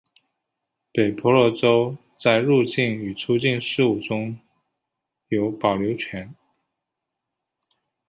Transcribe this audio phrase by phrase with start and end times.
[0.91, 4.39] 北婆罗洲在入境与出境事务中
[5.27, 6.35] 有保留权。